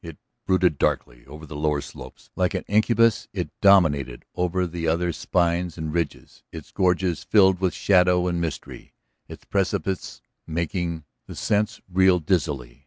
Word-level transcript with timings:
It 0.03 0.17
brooded 0.47 0.79
darkly 0.79 1.27
over 1.27 1.45
the 1.45 1.55
lower 1.55 1.79
slopes, 1.79 2.31
like 2.35 2.55
an 2.55 2.65
incubus 2.67 3.27
it 3.33 3.51
dominated 3.61 4.25
the 4.35 4.87
other 4.87 5.13
spines 5.13 5.77
and 5.77 5.93
ridges, 5.93 6.41
its 6.51 6.71
gorges 6.71 7.23
filled 7.23 7.59
with 7.61 7.75
shadow 7.75 8.25
and 8.25 8.41
mystery, 8.41 8.95
its 9.27 9.45
precipices 9.45 10.23
making 10.47 11.03
the 11.27 11.35
sense 11.35 11.81
reel 11.87 12.17
dizzily. 12.17 12.79